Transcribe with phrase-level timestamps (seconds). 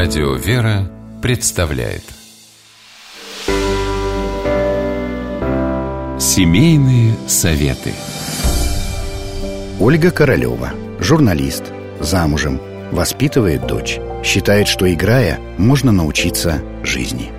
[0.00, 0.88] Радио «Вера»
[1.20, 2.04] представляет.
[6.20, 7.92] Семейные советы.
[9.80, 10.70] Ольга Королева,
[11.00, 11.64] журналист,
[11.98, 12.60] замужем,
[12.92, 17.32] воспитывает дочь Считает, что играя, можно научиться жизни.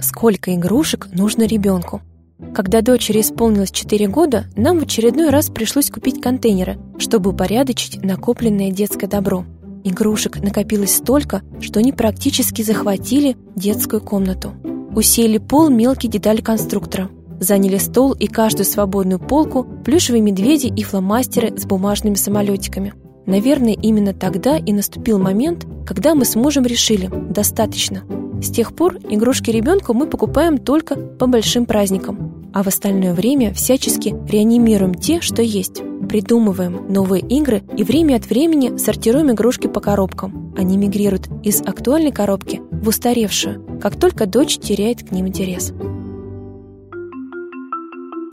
[0.00, 2.00] Сколько игрушек нужно ребенку?
[2.56, 8.70] Когда дочери исполнилось 4 года, нам в очередной раз пришлось купить контейнеры, чтобы упорядочить накопленное
[8.70, 9.44] детское добро.
[9.84, 14.54] Игрушек накопилось столько, что они практически захватили детскую комнату.
[14.94, 17.10] Усеяли пол мелкие детали конструктора.
[17.40, 22.94] Заняли стол и каждую свободную полку, плюшевые медведи и фломастеры с бумажными самолетиками.
[23.26, 28.04] Наверное, именно тогда и наступил момент, когда мы с мужем решили– достаточно.
[28.42, 32.25] С тех пор игрушки ребенку мы покупаем только по большим праздникам,
[32.56, 35.82] а в остальное время всячески реанимируем те, что есть.
[36.08, 40.54] Придумываем новые игры и время от времени сортируем игрушки по коробкам.
[40.56, 45.74] Они мигрируют из актуальной коробки в устаревшую, как только дочь теряет к ним интерес.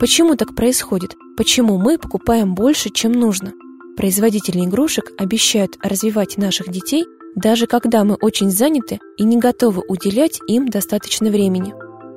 [0.00, 1.16] Почему так происходит?
[1.36, 3.52] Почему мы покупаем больше, чем нужно?
[3.94, 7.04] Производители игрушек обещают развивать наших детей,
[7.36, 11.74] даже когда мы очень заняты и не готовы уделять им достаточно времени.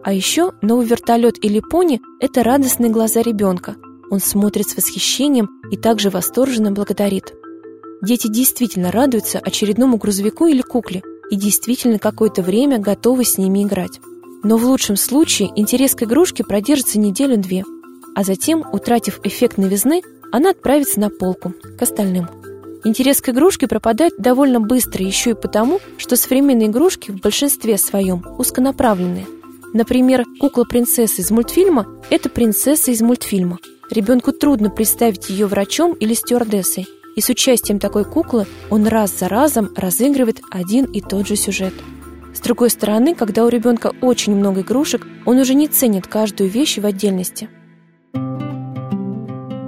[0.08, 3.76] А еще новый вертолет или пони– это радостные глаза ребенка.
[4.10, 7.34] Он смотрит с восхищением и также восторженно благодарит.
[8.02, 14.00] Дети действительно радуются очередному грузовику или кукле и действительно какое-то время готовы с ними играть.
[14.44, 17.66] Но в лучшем случае интерес к игрушке продержится неделю-две,
[18.16, 22.30] а затем, утратив эффект новизны, она отправится на полку, к остальным.
[22.86, 28.24] Интерес к игрушке пропадает довольно быстро еще и потому, что современные игрушки в большинстве своем
[28.38, 29.28] узконаправленные.
[29.73, 33.60] Например, кукла-принцесса из мультфильма– это принцесса из мультфильма.
[33.92, 39.28] Ребенку трудно представить ее врачом или стюардессой, и с участием такой куклы он раз за
[39.28, 41.73] разом разыгрывает один и тот же сюжет.
[42.33, 46.78] С другой стороны, когда у ребенка очень много игрушек, он уже не ценит каждую вещь
[46.78, 47.49] в отдельности.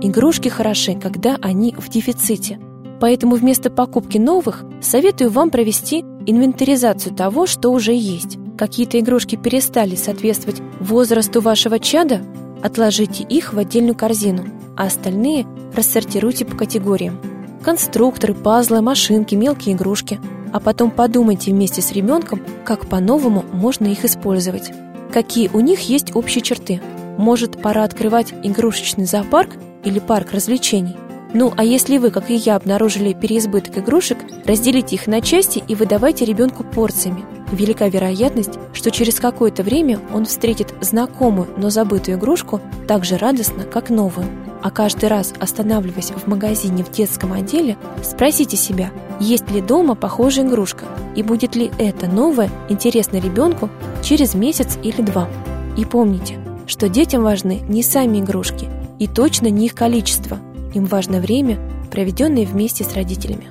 [0.01, 2.59] Игрушки хороши, когда они в дефиците.
[3.01, 8.37] Поэтому вместо покупки новых советую вам провести инвентаризацию того, что уже есть.
[8.59, 12.21] Какие-то игрушки перестали соответствовать возрасту вашего чада,
[12.61, 17.21] отложите их в отдельную корзину, а остальные рассортируйте по категориям.
[17.63, 20.19] Конструкторы, пазлы, машинки, мелкие игрушки.
[20.51, 24.73] А потом подумайте вместе с ребенком, как по-новому можно их использовать.
[25.13, 26.81] Какие у них есть общие черты.
[27.17, 29.51] Может, пора открывать игрушечный зоопарк
[29.85, 30.97] или парк развлечений.
[31.33, 35.75] Ну, а если вы, как и я, обнаружили переизбыток игрушек, разделите их на части и
[35.75, 37.23] выдавайте ребенку порциями.
[37.51, 43.63] Велика вероятность, что через какое-то время он встретит знакомую, но забытую игрушку так же радостно,
[43.63, 44.27] как новую.
[44.61, 50.45] А каждый раз, останавливаясь в магазине в детском отделе, спросите себя, есть ли дома похожая
[50.45, 53.69] игрушка и будет ли это новое интересно ребенку
[54.03, 55.29] через месяц или два.
[55.77, 56.37] И помните,
[56.67, 58.67] что детям важны не сами игрушки–
[58.99, 60.37] и точно не их количество.
[60.73, 61.57] Им важно время,
[61.89, 63.47] проведенное вместе с родителями.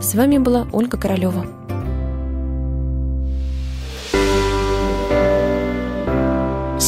[0.00, 1.44] С вами была Ольга Королева.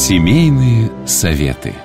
[0.09, 1.75] Семейные советы.